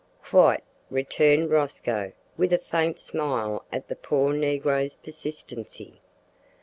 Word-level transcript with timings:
"Quite," 0.23 0.63
returned 0.89 1.51
Rosco, 1.51 2.13
with 2.35 2.51
a 2.51 2.57
faint 2.57 2.97
smile 2.97 3.63
at 3.71 3.87
the 3.87 3.95
poor 3.95 4.33
negro's 4.33 4.95
persistency. 4.95 6.01